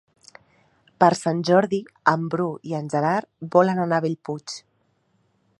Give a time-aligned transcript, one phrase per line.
[1.03, 1.79] Per Sant Jordi
[2.13, 4.61] en Bru i en Gerard volen anar a Bellpuig.